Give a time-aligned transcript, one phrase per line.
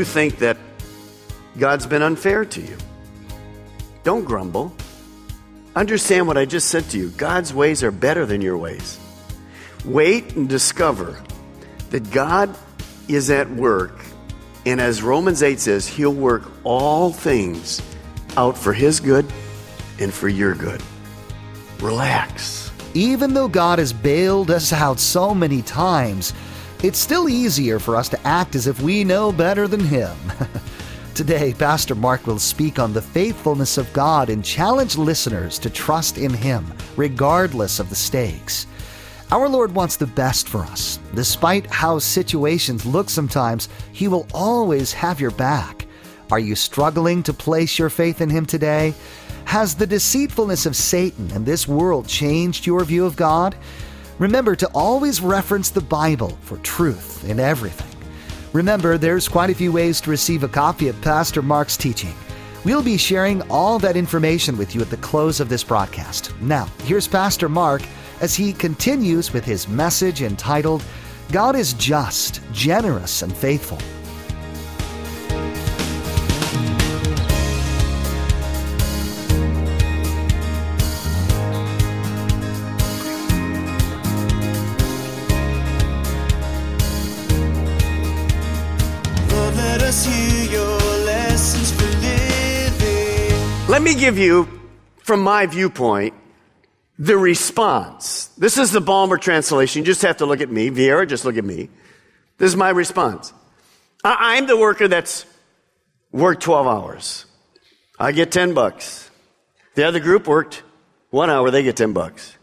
[0.00, 0.56] You think that
[1.58, 2.78] God's been unfair to you.
[4.02, 4.74] Don't grumble.
[5.76, 7.10] Understand what I just said to you.
[7.10, 8.98] God's ways are better than your ways.
[9.84, 11.22] Wait and discover
[11.90, 12.56] that God
[13.08, 14.00] is at work.
[14.64, 17.82] And as Romans 8 says, He'll work all things
[18.38, 19.30] out for His good
[19.98, 20.82] and for your good.
[21.78, 22.72] Relax.
[22.94, 26.32] Even though God has bailed us out so many times,
[26.82, 30.16] it's still easier for us to act as if we know better than Him.
[31.14, 36.16] Today, Pastor Mark will speak on the faithfulness of God and challenge listeners to trust
[36.16, 36.64] in Him,
[36.96, 38.66] regardless of the stakes.
[39.30, 40.98] Our Lord wants the best for us.
[41.14, 45.86] Despite how situations look sometimes, He will always have your back.
[46.30, 48.94] Are you struggling to place your faith in Him today?
[49.44, 53.54] Has the deceitfulness of Satan and this world changed your view of God?
[54.20, 57.88] Remember to always reference the Bible for truth in everything.
[58.52, 62.12] Remember, there's quite a few ways to receive a copy of Pastor Mark's teaching.
[62.62, 66.38] We'll be sharing all that information with you at the close of this broadcast.
[66.42, 67.80] Now, here's Pastor Mark
[68.20, 70.84] as he continues with his message entitled,
[71.32, 73.78] God is just, generous, and faithful.
[94.00, 94.48] Give you,
[95.04, 96.14] from my viewpoint,
[96.98, 98.26] the response.
[98.36, 99.80] This is the Balmer translation.
[99.80, 100.70] You just have to look at me.
[100.70, 101.68] Vieira, just look at me.
[102.38, 103.32] This is my response.
[104.02, 105.24] I- I'm the worker that's
[106.10, 107.26] worked 12 hours.
[107.98, 109.10] I get 10 bucks.
[109.74, 110.62] The other group worked
[111.10, 112.36] one hour, they get 10 bucks.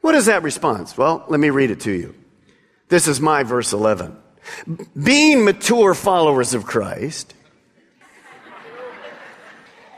[0.00, 0.96] What is that response?
[0.96, 2.14] Well, let me read it to you.
[2.88, 4.16] This is my verse 11.
[5.00, 7.34] Being mature followers of Christ,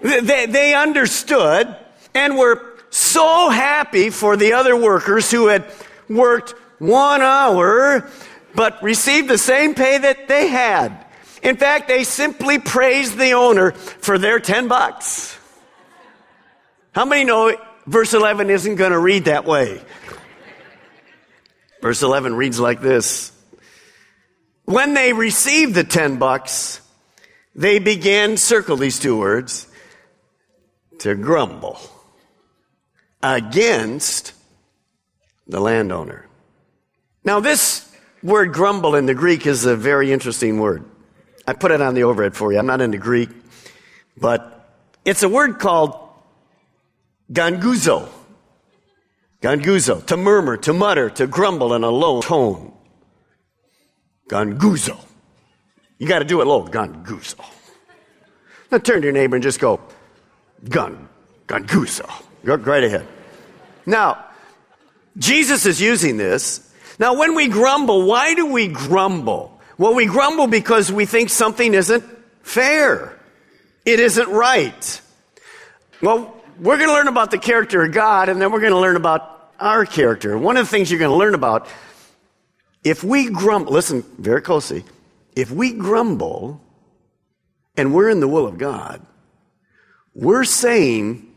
[0.03, 1.75] they, they understood
[2.15, 5.65] and were so happy for the other workers who had
[6.09, 8.09] worked one hour
[8.55, 11.07] but received the same pay that they had.
[11.43, 15.39] In fact, they simply praised the owner for their 10 bucks.
[16.93, 19.81] How many know verse 11 isn't going to read that way?
[21.81, 23.33] Verse 11 reads like this.
[24.67, 26.81] When they received the 10 bucks,
[27.55, 29.67] they began, circle these two words,
[31.03, 31.81] to grumble
[33.23, 34.35] against
[35.49, 36.27] the landowner.
[37.25, 37.93] Now, this
[38.23, 40.85] word grumble in the Greek is a very interesting word.
[41.45, 42.59] I put it on the overhead for you.
[42.61, 43.31] I'm not into Greek,
[44.17, 45.99] but it's a word called
[47.33, 48.09] ganguzo.
[49.41, 52.73] Ganguzo, to murmur, to mutter, to grumble in a low tone.
[54.29, 55.05] Ganguzo.
[55.99, 56.65] You got to do it low.
[56.65, 57.45] Ganguzo.
[58.71, 59.81] Now turn to your neighbor and just go,
[60.69, 61.09] Gun,
[61.47, 62.11] Ganguzo.
[62.45, 63.07] Go right ahead.
[63.87, 64.25] Now,
[65.17, 66.69] Jesus is using this.
[66.99, 69.61] Now, when we grumble, why do we grumble?
[69.79, 72.05] Well, we grumble because we think something isn't
[72.43, 73.19] fair.
[73.85, 75.01] It isn't right.
[76.01, 78.79] Well, we're going to learn about the character of God, and then we're going to
[78.79, 80.37] learn about our character.
[80.37, 81.67] One of the things you're going to learn about,
[82.85, 84.85] if we grumble, listen very closely,
[85.35, 86.61] if we grumble
[87.77, 89.05] and we're in the will of God,
[90.15, 91.33] we're saying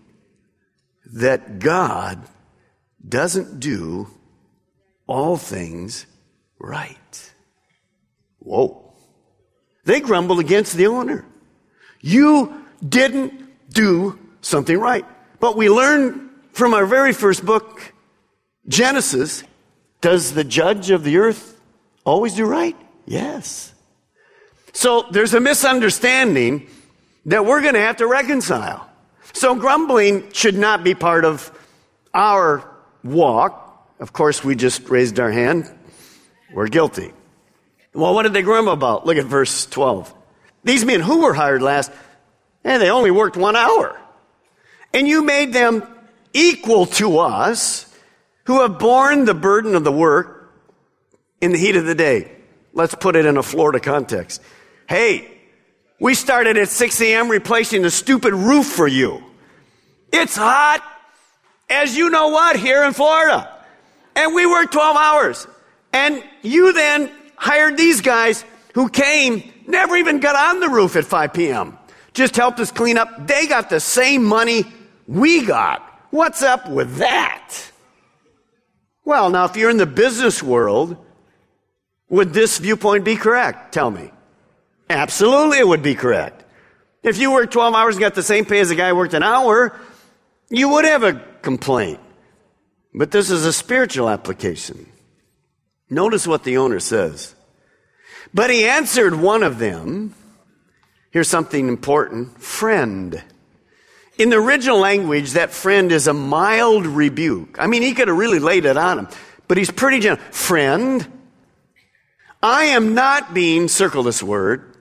[1.14, 2.22] that God
[3.08, 4.08] doesn't do
[5.08, 6.06] all things
[6.60, 7.34] right.
[8.40, 8.94] Whoa.
[9.86, 11.26] They grumbled against the owner.
[12.02, 13.34] You didn't
[13.70, 15.06] do something right.
[15.40, 17.94] But we learn from our very first book,
[18.68, 19.44] Genesis,
[20.02, 21.60] does the judge of the earth
[22.04, 22.76] always do right?
[23.06, 23.74] Yes.
[24.74, 26.68] So there's a misunderstanding
[27.26, 28.90] that we're going to have to reconcile.
[29.34, 31.52] So grumbling should not be part of
[32.14, 32.70] our
[33.04, 33.94] walk.
[34.00, 35.72] Of course, we just raised our hand.
[36.54, 37.12] We're guilty.
[37.94, 39.06] Well, what did they grumble about?
[39.06, 40.14] Look at verse 12.
[40.64, 41.92] These men who were hired last,
[42.64, 44.00] and they only worked one hour.
[44.94, 45.84] And you made them
[46.34, 47.94] equal to us
[48.46, 50.54] who have borne the burden of the work
[51.42, 52.32] in the heat of the day.
[52.74, 54.42] Let's put it in a Florida context.
[54.88, 55.35] Hey,
[56.00, 57.30] we started at 6 a.m.
[57.30, 59.24] replacing the stupid roof for you.
[60.12, 60.84] It's hot,
[61.70, 63.52] as you know what, here in Florida.
[64.16, 65.48] And we worked 12 hours.
[65.94, 68.44] And you then hired these guys
[68.74, 71.78] who came, never even got on the roof at 5 p.m.
[72.14, 73.28] Just helped us clean up.
[73.28, 74.66] They got the same money
[75.08, 75.82] we got.
[76.12, 77.72] What's up with that?
[79.04, 80.98] Well, now, if you're in the business world,
[82.10, 83.74] would this viewpoint be correct?
[83.74, 84.12] Tell me.
[84.90, 86.44] Absolutely, it would be correct.
[87.04, 89.14] If you worked 12 hours and got the same pay as a guy who worked
[89.14, 89.80] an hour,
[90.50, 92.00] you would have a complaint.
[92.94, 94.88] But this is a spiritual application.
[95.90, 97.36] Notice what the owner says.
[98.34, 100.16] But he answered one of them.
[101.12, 103.24] Here's something important friend.
[104.18, 107.58] In the original language, that friend is a mild rebuke.
[107.60, 109.08] I mean, he could have really laid it on him,
[109.48, 110.26] but he's pretty gentle.
[110.32, 111.06] Friend,
[112.42, 114.75] I am not being, circle this word,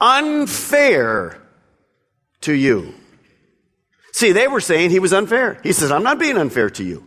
[0.00, 1.40] unfair
[2.42, 2.94] to you.
[4.12, 5.60] See, they were saying he was unfair.
[5.62, 7.06] He says, I'm not being unfair to you.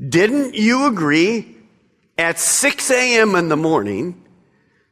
[0.00, 1.56] Didn't you agree
[2.18, 3.34] at 6 a.m.
[3.34, 4.24] in the morning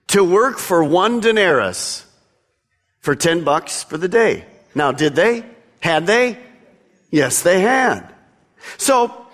[0.08, 2.06] to work for one denarius
[3.00, 4.44] for 10 bucks for the day?
[4.74, 5.44] Now, did they?
[5.80, 6.38] Had they?
[7.10, 8.14] Yes, they had.
[8.76, 9.26] So,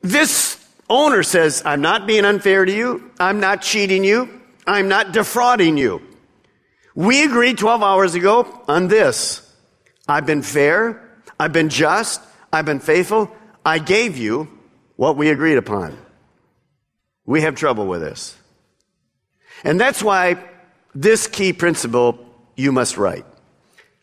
[0.00, 3.10] this owner says, I'm not being unfair to you.
[3.18, 4.40] I'm not cheating you.
[4.66, 6.00] I'm not defrauding you.
[6.94, 9.40] We agreed 12 hours ago on this.
[10.06, 11.08] I've been fair.
[11.38, 12.20] I've been just.
[12.52, 13.34] I've been faithful.
[13.64, 14.48] I gave you
[14.96, 15.96] what we agreed upon.
[17.24, 18.36] We have trouble with this.
[19.64, 20.42] And that's why
[20.94, 22.18] this key principle
[22.56, 23.24] you must write.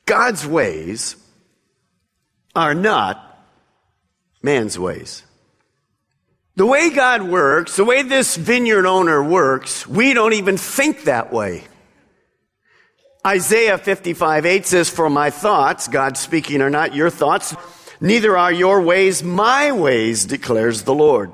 [0.06, 1.16] God's ways
[2.56, 3.46] are not
[4.42, 5.24] man's ways.
[6.56, 11.32] The way God works, the way this vineyard owner works, we don't even think that
[11.32, 11.64] way.
[13.26, 17.56] Isaiah 55 8 says, For my thoughts, God speaking, are not your thoughts,
[18.00, 21.32] neither are your ways my ways, declares the Lord.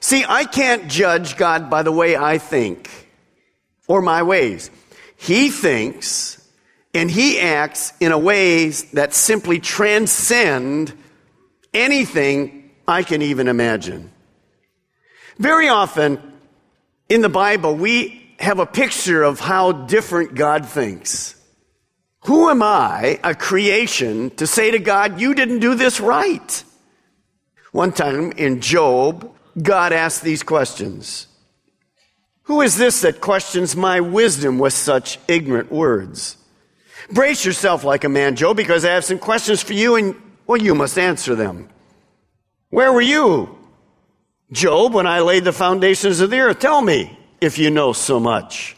[0.00, 2.90] See, I can't judge God by the way I think
[3.86, 4.70] or my ways.
[5.16, 6.38] He thinks
[6.94, 10.92] and he acts in a ways that simply transcend
[11.72, 14.10] anything I can even imagine.
[15.38, 16.20] Very often
[17.08, 21.36] in the Bible, we have a picture of how different God thinks.
[22.24, 26.64] Who am I, a creation, to say to God, you didn't do this right?
[27.70, 31.28] One time in Job, God asked these questions.
[32.44, 36.36] Who is this that questions my wisdom with such ignorant words?
[37.10, 40.16] Brace yourself like a man, Job, because I have some questions for you and,
[40.48, 41.68] well, you must answer them.
[42.70, 43.56] Where were you,
[44.50, 46.58] Job, when I laid the foundations of the earth?
[46.58, 48.76] Tell me if you know so much.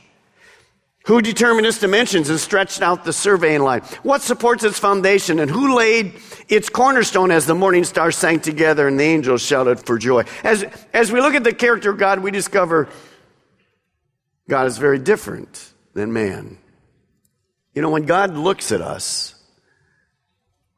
[1.05, 3.83] Who determined its dimensions and stretched out the surveying line?
[4.03, 6.15] What supports its foundation and who laid
[6.49, 10.25] its cornerstone as the morning stars sang together and the angels shouted for joy?
[10.43, 10.65] As,
[10.95, 12.89] as we look at the character of God, we discover
[14.49, 16.57] God is very different than man.
[17.75, 19.35] You know, when God looks at us,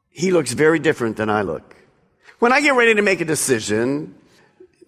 [0.09, 1.73] He looks very different than I look.
[2.39, 4.13] When I get ready to make a decision,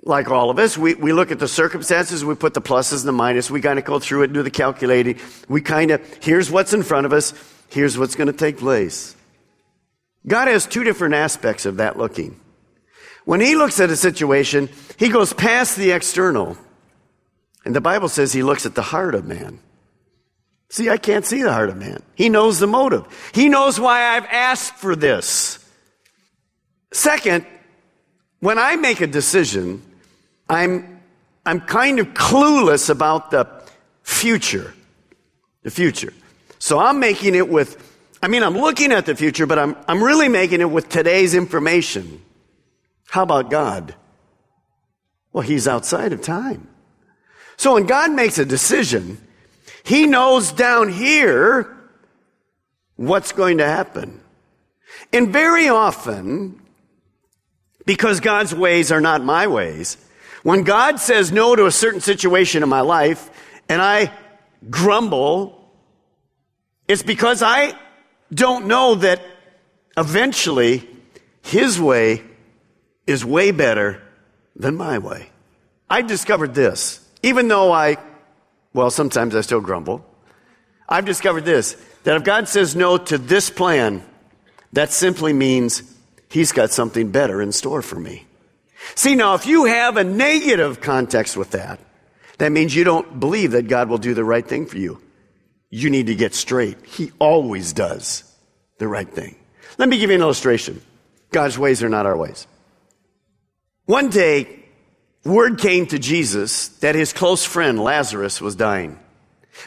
[0.03, 3.17] like all of us, we, we look at the circumstances, we put the pluses and
[3.17, 5.19] the minuses, we kind of go through it, do the calculating.
[5.47, 7.33] We kind of, here's what's in front of us,
[7.69, 9.15] here's what's going to take place.
[10.25, 12.39] God has two different aspects of that looking.
[13.25, 16.57] When He looks at a situation, He goes past the external.
[17.65, 19.59] And the Bible says He looks at the heart of man.
[20.69, 22.03] See, I can't see the heart of man.
[22.15, 23.05] He knows the motive.
[23.33, 25.57] He knows why I've asked for this.
[26.93, 27.45] Second,
[28.39, 29.81] when I make a decision,
[30.49, 31.01] I'm,
[31.45, 33.47] I'm kind of clueless about the
[34.03, 34.73] future.
[35.63, 36.13] The future.
[36.57, 37.77] So I'm making it with,
[38.21, 41.35] I mean, I'm looking at the future, but I'm, I'm really making it with today's
[41.35, 42.21] information.
[43.07, 43.95] How about God?
[45.31, 46.67] Well, He's outside of time.
[47.57, 49.17] So when God makes a decision,
[49.83, 51.75] he knows down here
[52.95, 54.21] what's going to happen.
[55.11, 56.61] And very often,
[57.85, 59.97] because God's ways are not my ways,
[60.43, 63.29] when God says no to a certain situation in my life
[63.67, 64.11] and I
[64.69, 65.71] grumble,
[66.87, 67.73] it's because I
[68.33, 69.21] don't know that
[69.97, 70.87] eventually
[71.41, 72.23] His way
[73.05, 74.01] is way better
[74.55, 75.29] than my way.
[75.89, 77.05] I discovered this.
[77.21, 77.97] Even though I
[78.73, 80.05] well, sometimes I still grumble.
[80.87, 84.03] I've discovered this that if God says no to this plan,
[84.73, 85.83] that simply means
[86.29, 88.25] He's got something better in store for me.
[88.95, 91.79] See, now, if you have a negative context with that,
[92.37, 95.01] that means you don't believe that God will do the right thing for you.
[95.69, 96.83] You need to get straight.
[96.85, 98.23] He always does
[98.77, 99.35] the right thing.
[99.77, 100.81] Let me give you an illustration.
[101.31, 102.47] God's ways are not our ways.
[103.85, 104.63] One day,
[105.23, 108.97] word came to Jesus that his close friend Lazarus was dying.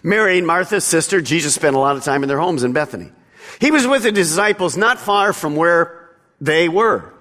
[0.03, 3.13] Mary and Martha's sister, Jesus spent a lot of time in their homes in Bethany.
[3.61, 7.12] He was with the disciples not far from where they were.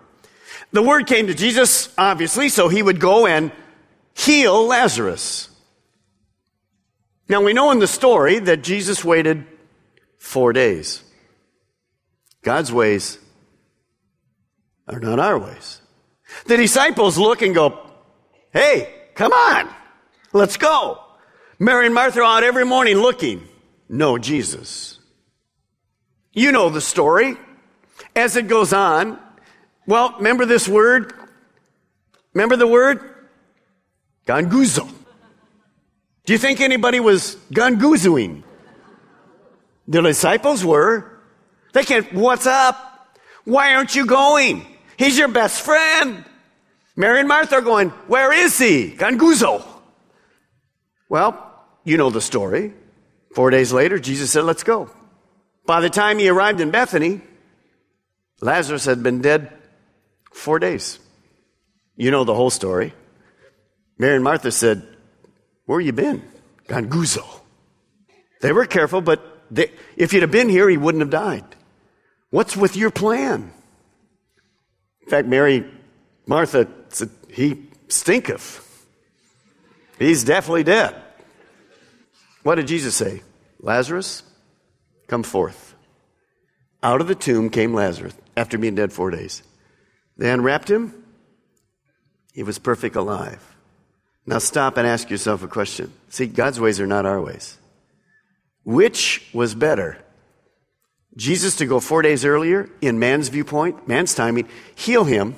[0.71, 3.51] The word came to Jesus, obviously, so he would go and
[4.13, 5.49] heal Lazarus.
[7.27, 9.45] Now we know in the story that Jesus waited
[10.17, 11.03] four days.
[12.41, 13.19] God's ways
[14.87, 15.81] are not our ways.
[16.45, 17.79] The disciples look and go,
[18.51, 19.69] Hey, come on,
[20.33, 20.99] let's go.
[21.59, 23.47] Mary and Martha are out every morning looking.
[23.87, 24.99] No, Jesus.
[26.33, 27.37] You know the story.
[28.15, 29.19] As it goes on,
[29.87, 31.13] well, remember this word?
[32.33, 33.01] Remember the word?
[34.25, 34.89] Ganguzo.
[36.25, 38.43] Do you think anybody was ganguzoing?
[39.87, 41.19] The disciples were.
[41.73, 43.17] They can't, what's up?
[43.43, 44.65] Why aren't you going?
[44.97, 46.23] He's your best friend.
[46.95, 48.91] Mary and Martha are going, where is he?
[48.91, 49.65] Ganguzo.
[51.09, 52.73] Well, you know the story.
[53.33, 54.89] Four days later, Jesus said, let's go.
[55.65, 57.21] By the time he arrived in Bethany,
[58.41, 59.51] Lazarus had been dead
[60.31, 60.99] four days.
[61.95, 62.93] You know the whole story.
[63.97, 64.85] Mary and Martha said,
[65.65, 66.23] Where you been?
[66.67, 67.25] Ganguzo.
[68.41, 69.21] They were careful, but
[69.51, 71.43] they, if you'd have been here, he wouldn't have died.
[72.31, 73.53] What's with your plan?
[75.01, 75.65] In fact, Mary,
[76.25, 78.67] Martha said, He stinketh.
[79.99, 80.95] He's definitely dead.
[82.43, 83.21] What did Jesus say?
[83.59, 84.23] Lazarus,
[85.07, 85.75] come forth.
[86.81, 89.43] Out of the tomb came Lazarus after being dead four days.
[90.21, 90.93] They unwrapped him.
[92.31, 93.43] He was perfect alive.
[94.27, 95.91] Now stop and ask yourself a question.
[96.09, 97.57] See, God's ways are not our ways.
[98.63, 99.97] Which was better?
[101.17, 105.35] Jesus to go four days earlier in man's viewpoint, man's timing, heal him,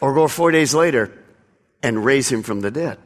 [0.00, 1.12] or go four days later
[1.82, 2.96] and raise him from the dead?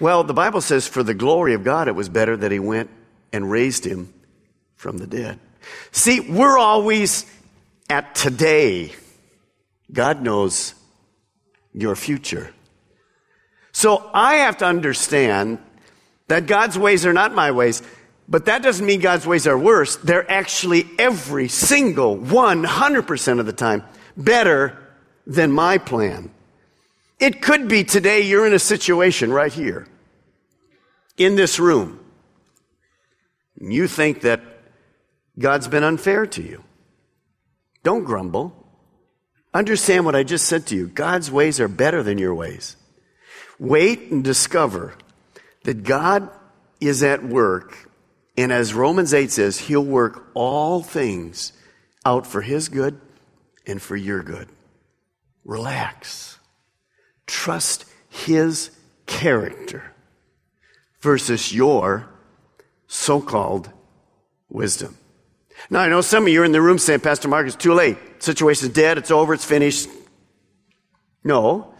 [0.00, 2.88] Well, the Bible says for the glory of God, it was better that he went
[3.34, 4.14] and raised him
[4.76, 5.38] from the dead.
[5.90, 7.26] See, we're always
[7.90, 8.94] at today.
[9.92, 10.74] God knows
[11.72, 12.52] your future.
[13.72, 15.58] So I have to understand
[16.28, 17.82] that God's ways are not my ways,
[18.28, 19.96] but that doesn't mean God's ways are worse.
[19.96, 23.82] They're actually every single 100% of the time
[24.16, 24.78] better
[25.26, 26.30] than my plan.
[27.18, 29.86] It could be today you're in a situation right here,
[31.16, 32.00] in this room.
[33.60, 34.40] You think that
[35.38, 36.64] God's been unfair to you.
[37.82, 38.61] Don't grumble.
[39.54, 40.88] Understand what I just said to you.
[40.88, 42.76] God's ways are better than your ways.
[43.58, 44.94] Wait and discover
[45.64, 46.30] that God
[46.80, 47.90] is at work.
[48.36, 51.52] And as Romans 8 says, He'll work all things
[52.04, 53.00] out for His good
[53.66, 54.48] and for your good.
[55.44, 56.38] Relax.
[57.26, 58.70] Trust His
[59.06, 59.92] character
[61.00, 62.08] versus your
[62.86, 63.70] so called
[64.48, 64.96] wisdom.
[65.70, 67.74] Now, I know some of you are in the room saying, Pastor Mark, it's too
[67.74, 67.98] late.
[68.22, 69.88] Situation's dead, it's over, it's finished.
[71.24, 71.74] No.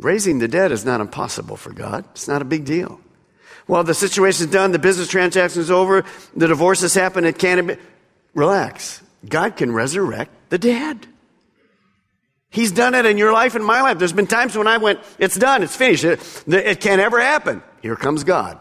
[0.00, 2.04] Raising the dead is not impossible for God.
[2.10, 3.00] It's not a big deal.
[3.68, 7.76] Well, the situation's done, the business transaction's over, the divorce has happened, it can't be.
[8.34, 9.00] Relax.
[9.28, 11.06] God can resurrect the dead.
[12.50, 13.98] He's done it in your life and my life.
[13.98, 17.62] There's been times when I went, it's done, it's finished, it, it can't ever happen.
[17.82, 18.58] Here comes God,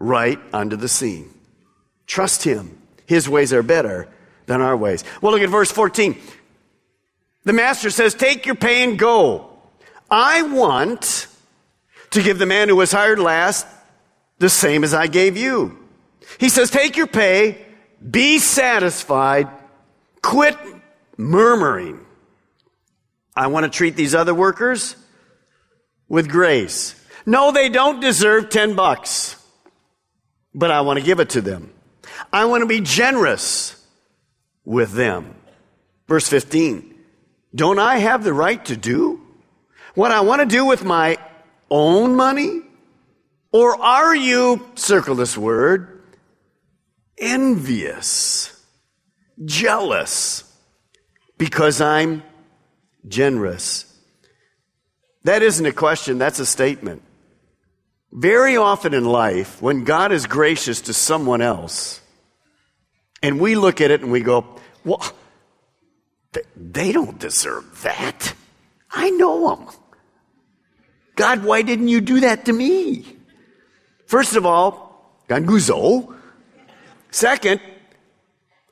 [0.00, 1.32] right onto the scene.
[2.08, 2.82] Trust Him.
[3.06, 4.08] His ways are better
[4.46, 5.04] than our ways.
[5.20, 6.16] Well, look at verse 14.
[7.44, 9.50] The master says, Take your pay and go.
[10.10, 11.28] I want
[12.10, 13.66] to give the man who was hired last
[14.38, 15.78] the same as I gave you.
[16.38, 17.64] He says, Take your pay,
[18.08, 19.48] be satisfied,
[20.22, 20.56] quit
[21.16, 22.04] murmuring.
[23.34, 24.96] I want to treat these other workers
[26.08, 26.94] with grace.
[27.26, 29.36] No, they don't deserve 10 bucks,
[30.54, 31.72] but I want to give it to them.
[32.32, 33.85] I want to be generous
[34.66, 35.34] with them.
[36.06, 36.94] Verse 15.
[37.54, 39.22] Don't I have the right to do
[39.94, 41.16] what I want to do with my
[41.70, 42.60] own money?
[43.50, 46.02] Or are you, circle this word,
[47.16, 48.62] envious,
[49.42, 50.44] jealous,
[51.38, 52.22] because I'm
[53.08, 53.84] generous?
[55.24, 57.02] That isn't a question, that's a statement.
[58.12, 62.00] Very often in life, when God is gracious to someone else,
[63.22, 64.44] and we look at it and we go,
[64.84, 65.02] well,
[66.54, 68.34] they don't deserve that.
[68.90, 69.68] I know them.
[71.16, 73.16] God, why didn't you do that to me?
[74.06, 76.14] First of all, ganguzo.
[77.10, 77.60] Second,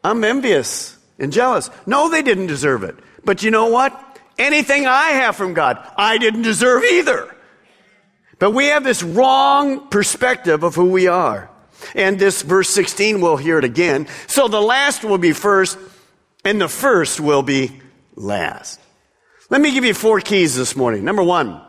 [0.02, 1.70] I'm envious and jealous.
[1.86, 2.96] No, they didn't deserve it.
[3.24, 4.00] But you know what?
[4.38, 7.34] Anything I have from God, I didn't deserve either.
[8.38, 11.50] But we have this wrong perspective of who we are.
[11.94, 14.08] And this verse 16, we'll hear it again.
[14.26, 15.78] So the last will be first,
[16.44, 17.80] and the first will be
[18.16, 18.80] last.
[19.50, 21.04] Let me give you four keys this morning.
[21.04, 21.60] Number one,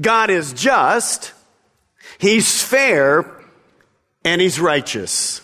[0.00, 1.32] God is just,
[2.18, 3.30] He's fair,
[4.24, 5.40] and He's righteous.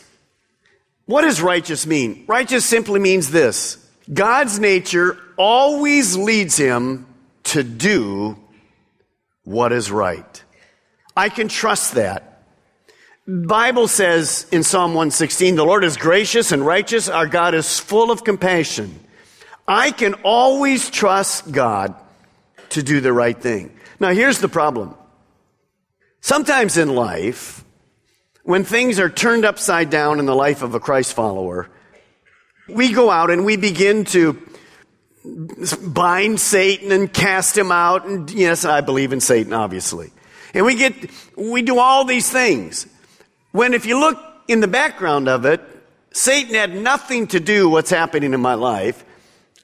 [1.07, 2.25] What does righteous mean?
[2.27, 3.79] Righteous simply means this
[4.13, 7.07] God's nature always leads Him
[7.45, 8.37] to do
[9.45, 10.43] what is right.
[11.17, 12.34] I can trust that.
[13.27, 17.09] Bible says in Psalm 116, the Lord is gracious and righteous.
[17.09, 19.01] Our God is full of compassion.
[19.67, 21.95] I can always trust God
[22.71, 23.75] to do the right thing.
[23.99, 24.95] Now here's the problem.
[26.21, 27.65] Sometimes in life,
[28.43, 31.71] when things are turned upside down in the life of a Christ follower,
[32.69, 34.39] we go out and we begin to
[35.83, 38.07] bind Satan and cast him out.
[38.07, 40.13] And yes, I believe in Satan, obviously.
[40.53, 40.95] And we get,
[41.37, 42.87] we do all these things.
[43.55, 44.19] When if you look
[44.49, 45.61] in the background of it,
[46.11, 49.05] Satan had nothing to do what's happening in my life.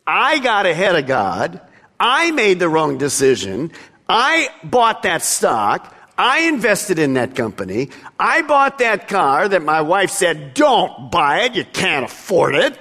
[0.07, 1.61] I got ahead of God.
[1.99, 3.73] I made the wrong decision.
[4.09, 5.93] I bought that stock.
[6.17, 7.91] I invested in that company.
[8.17, 11.57] I bought that car that my wife said, don't buy it.
[11.57, 12.79] You can't afford it.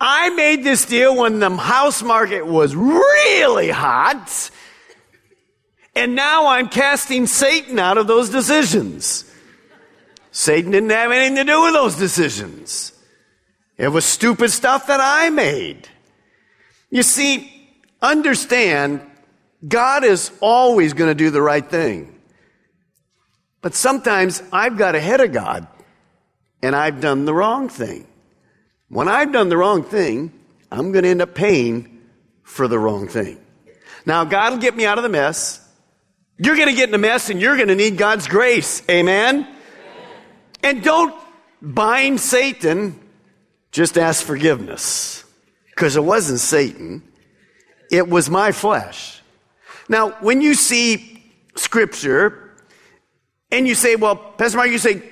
[0.00, 4.50] I made this deal when the house market was really hot.
[5.96, 9.32] And now I'm casting Satan out of those decisions.
[10.34, 12.92] Satan didn't have anything to do with those decisions.
[13.78, 15.88] It was stupid stuff that I made.
[16.90, 17.70] You see,
[18.02, 19.00] understand,
[19.66, 22.18] God is always going to do the right thing.
[23.62, 25.68] But sometimes I've got ahead of God
[26.64, 28.04] and I've done the wrong thing.
[28.88, 30.32] When I've done the wrong thing,
[30.68, 32.00] I'm going to end up paying
[32.42, 33.38] for the wrong thing.
[34.04, 35.60] Now, God will get me out of the mess.
[36.38, 38.82] You're going to get in a mess and you're going to need God's grace.
[38.90, 39.53] Amen?
[40.64, 41.14] And don't
[41.60, 42.98] bind Satan,
[43.70, 45.22] just ask forgiveness.
[45.66, 47.02] Because it wasn't Satan,
[47.90, 49.20] it was my flesh.
[49.88, 51.22] Now, when you see
[51.54, 52.54] scripture
[53.50, 55.02] and you say, well, Pastor Mark, you say,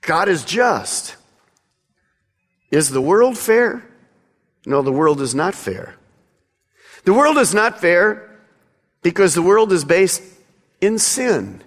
[0.00, 1.16] God is just.
[2.70, 3.84] Is the world fair?
[4.64, 5.94] No, the world is not fair.
[7.04, 8.38] The world is not fair
[9.02, 10.22] because the world is based
[10.80, 11.62] in sin.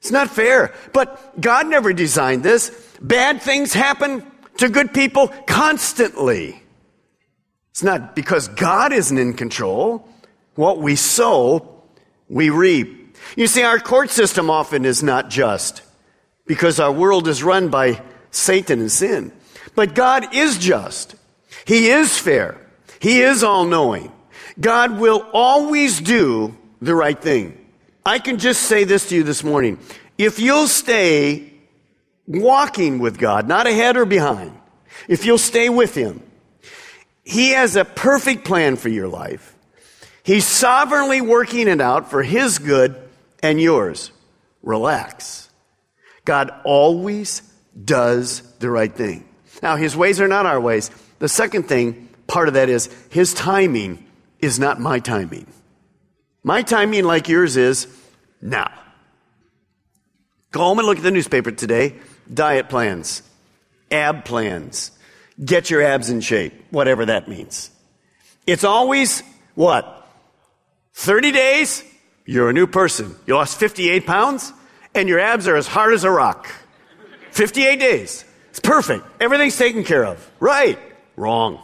[0.00, 0.72] It's not fair.
[0.92, 2.70] But God never designed this.
[3.00, 4.24] Bad things happen
[4.58, 6.62] to good people constantly.
[7.70, 10.08] It's not because God isn't in control.
[10.54, 11.82] What we sow,
[12.28, 13.16] we reap.
[13.36, 15.82] You see, our court system often is not just
[16.46, 19.32] because our world is run by Satan and sin.
[19.74, 21.14] But God is just.
[21.64, 22.60] He is fair.
[22.98, 24.12] He is all knowing.
[24.58, 27.67] God will always do the right thing.
[28.08, 29.78] I can just say this to you this morning.
[30.16, 31.52] If you'll stay
[32.26, 34.58] walking with God, not ahead or behind,
[35.08, 36.22] if you'll stay with Him,
[37.22, 39.54] He has a perfect plan for your life.
[40.22, 42.96] He's sovereignly working it out for His good
[43.42, 44.10] and yours.
[44.62, 45.50] Relax.
[46.24, 47.42] God always
[47.84, 49.28] does the right thing.
[49.62, 50.90] Now, His ways are not our ways.
[51.18, 54.02] The second thing, part of that is His timing
[54.40, 55.46] is not my timing.
[56.42, 57.86] My timing, like yours, is
[58.40, 58.72] now.
[60.50, 61.94] Go home and look at the newspaper today.
[62.32, 63.22] Diet plans,
[63.90, 64.90] ab plans,
[65.42, 67.70] get your abs in shape, whatever that means.
[68.46, 69.22] It's always
[69.54, 70.08] what?
[70.94, 71.84] 30 days,
[72.24, 73.14] you're a new person.
[73.26, 74.52] You lost 58 pounds,
[74.94, 76.48] and your abs are as hard as a rock.
[77.30, 78.24] 58 days.
[78.50, 79.04] It's perfect.
[79.20, 80.30] Everything's taken care of.
[80.40, 80.78] Right.
[81.16, 81.60] Wrong.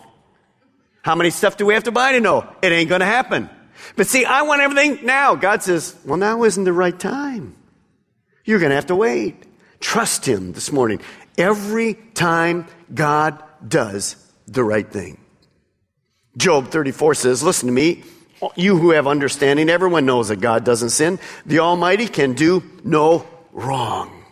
[1.02, 2.48] How many stuff do we have to buy to know?
[2.62, 3.50] It ain't going to happen.
[3.96, 5.34] But see, I want everything now.
[5.34, 7.56] God says, well, now isn't the right time.
[8.44, 9.44] You're going to have to wait.
[9.80, 11.00] Trust Him this morning.
[11.36, 14.16] Every time God does
[14.46, 15.18] the right thing.
[16.36, 18.02] Job 34 says, listen to me,
[18.56, 21.18] you who have understanding, everyone knows that God doesn't sin.
[21.46, 24.24] The Almighty can do no wrong.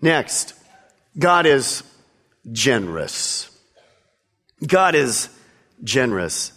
[0.00, 0.54] Next,
[1.18, 1.82] God is
[2.50, 3.50] generous.
[4.66, 5.28] God is
[5.82, 6.52] generous.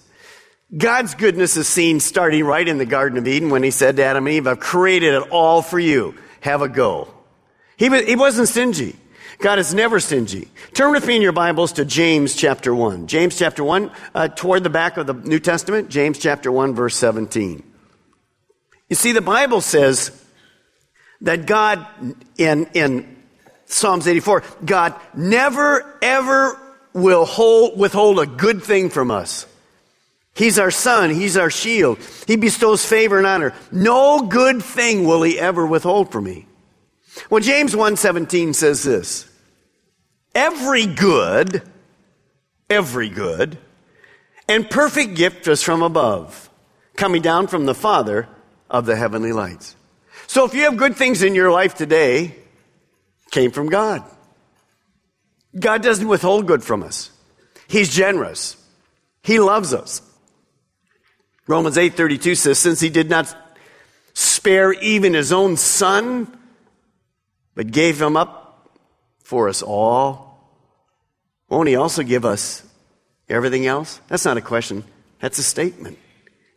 [0.75, 4.03] God's goodness is seen starting right in the Garden of Eden when he said to
[4.03, 6.15] Adam and Eve, I've created it all for you.
[6.41, 7.13] Have a go.
[7.77, 8.95] He, he wasn't stingy.
[9.39, 10.47] God is never stingy.
[10.73, 13.07] Turn with me in your Bibles to James chapter 1.
[13.07, 16.95] James chapter 1, uh, toward the back of the New Testament, James chapter 1, verse
[16.95, 17.62] 17.
[18.89, 20.12] You see, the Bible says
[21.21, 21.86] that God,
[22.38, 23.23] in, in
[23.65, 26.59] Psalms 84, God never, ever
[26.93, 29.45] will hold, withhold a good thing from us.
[30.36, 31.12] He's our sun.
[31.12, 32.00] He's our shield.
[32.28, 33.54] He bestows favor and honor.
[33.72, 36.48] No good thing will he ever withhold from me.
[37.30, 39.26] Well, James 1:17 says this.
[40.34, 41.62] Every good,
[42.69, 43.60] every good,
[44.50, 46.50] and perfect gift is from above,
[46.96, 48.28] coming down from the Father
[48.69, 49.76] of the heavenly lights.
[50.26, 52.36] So if you have good things in your life today,
[53.30, 54.04] came from God.
[55.60, 57.12] God doesn't withhold good from us.
[57.67, 58.58] He's generous.
[59.22, 60.02] He loves us.
[61.47, 63.36] Romans 8:32 says since he did not
[64.13, 66.38] spare even his own son
[67.56, 68.77] but gave him up
[69.23, 70.34] for us all
[71.53, 72.63] won't he also give us
[73.29, 74.01] everything else?
[74.08, 74.84] That's not a question.
[75.19, 75.99] That's a statement.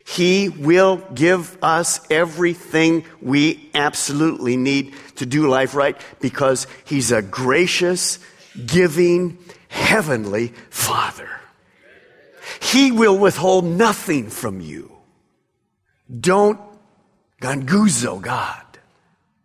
[0.05, 7.21] He will give us everything we absolutely need to do life right because He's a
[7.21, 8.17] gracious,
[8.65, 11.29] giving, heavenly Father.
[12.61, 14.91] He will withhold nothing from you.
[16.19, 16.59] Don't
[17.41, 18.63] ganguzo God.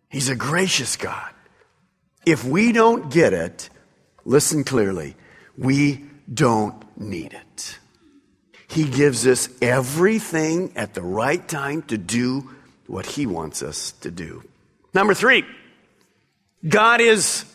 [0.09, 1.31] He's a gracious God.
[2.25, 3.69] If we don't get it,
[4.25, 5.15] listen clearly,
[5.57, 7.79] we don't need it.
[8.67, 12.49] He gives us everything at the right time to do
[12.87, 14.43] what He wants us to do.
[14.93, 15.43] Number three,
[16.67, 17.45] God is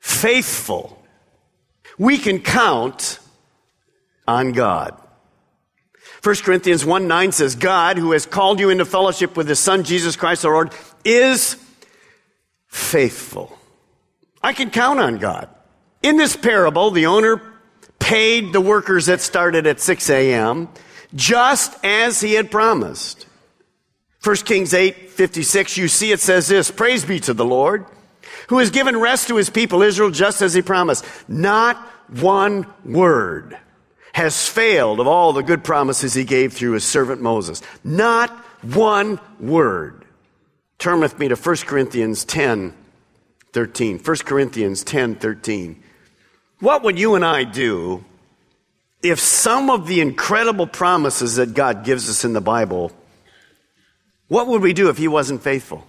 [0.00, 1.02] faithful.
[1.98, 3.20] We can count
[4.28, 4.94] on God.
[6.22, 9.82] 1 Corinthians 1 9 says, God, who has called you into fellowship with his Son,
[9.82, 10.72] Jesus Christ our Lord,
[11.04, 11.56] is
[12.66, 13.58] faithful.
[14.42, 15.48] I can count on God.
[16.02, 17.40] In this parable, the owner
[17.98, 20.68] paid the workers that started at 6 a.m.
[21.14, 23.26] just as he had promised.
[24.22, 27.86] 1 Kings 8 56, you see it says this Praise be to the Lord,
[28.48, 31.06] who has given rest to his people Israel just as he promised.
[31.28, 31.76] Not
[32.08, 33.56] one word
[34.18, 37.62] has failed of all the good promises he gave through his servant Moses.
[37.84, 38.30] Not
[38.62, 40.04] one word.
[40.78, 42.74] Turn with me to 1 Corinthians 10
[43.52, 43.98] 13.
[44.00, 45.80] 1 Corinthians 10 13.
[46.58, 48.04] What would you and I do
[49.04, 52.90] if some of the incredible promises that God gives us in the Bible,
[54.26, 55.86] what would we do if He wasn't faithful?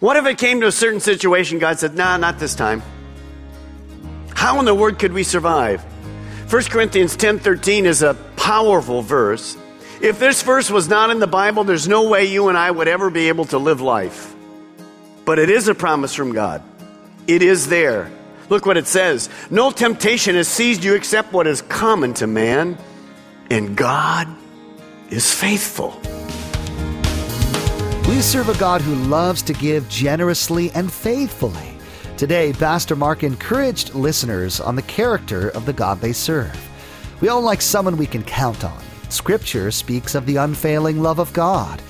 [0.00, 2.82] What if it came to a certain situation, God said, nah, not this time?
[4.34, 5.82] How in the world could we survive?
[6.50, 9.56] 1 Corinthians 10:13 is a powerful verse.
[10.00, 12.88] If this verse was not in the Bible, there's no way you and I would
[12.88, 14.34] ever be able to live life.
[15.24, 16.60] But it is a promise from God.
[17.28, 18.10] It is there.
[18.48, 19.28] Look what it says.
[19.48, 22.76] No temptation has seized you except what is common to man,
[23.48, 24.26] and God
[25.08, 26.00] is faithful.
[28.08, 31.69] We serve a God who loves to give generously and faithfully.
[32.20, 36.54] Today, Pastor Mark encouraged listeners on the character of the God they serve.
[37.22, 38.78] We all like someone we can count on.
[39.08, 41.80] Scripture speaks of the unfailing love of God.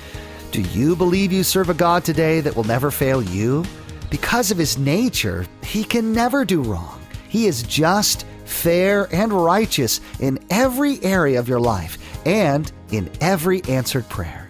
[0.52, 3.64] Do you believe you serve a God today that will never fail you?
[4.08, 7.00] Because of his nature, he can never do wrong.
[7.28, 13.64] He is just, fair, and righteous in every area of your life and in every
[13.64, 14.49] answered prayer.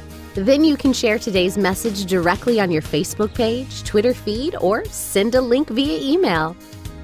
[0.35, 5.35] Then you can share today's message directly on your Facebook page, Twitter feed, or send
[5.35, 6.55] a link via email.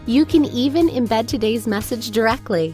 [0.06, 2.74] You can even embed today's message directly.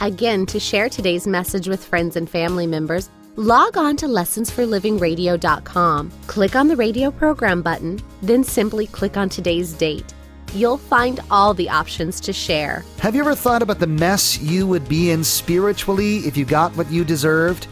[0.00, 6.10] Again, to share today's message with friends and family members, log on to lessonsforlivingradio.com.
[6.26, 10.12] Click on the radio program button, then simply click on today's date.
[10.52, 12.84] You'll find all the options to share.
[12.98, 16.76] Have you ever thought about the mess you would be in spiritually if you got
[16.76, 17.68] what you deserved?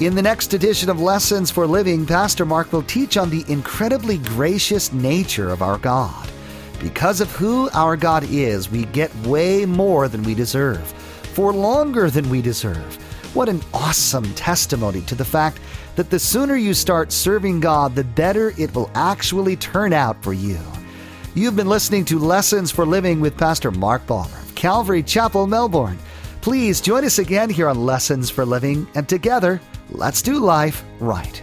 [0.00, 4.16] In the next edition of Lessons for Living, Pastor Mark will teach on the incredibly
[4.16, 6.26] gracious nature of our God.
[6.80, 10.90] Because of who our God is, we get way more than we deserve,
[11.34, 12.96] for longer than we deserve.
[13.34, 15.60] What an awesome testimony to the fact
[15.96, 20.32] that the sooner you start serving God, the better it will actually turn out for
[20.32, 20.58] you.
[21.34, 25.98] You've been listening to Lessons for Living with Pastor Mark Balmer of Calvary Chapel, Melbourne.
[26.40, 31.42] Please join us again here on Lessons for Living, and together, let's do life right.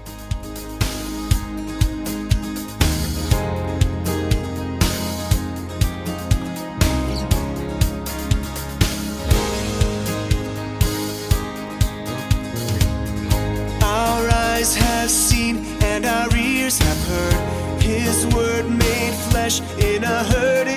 [13.83, 20.23] Our eyes have seen and our ears have heard His word made flesh in a
[20.23, 20.76] hurting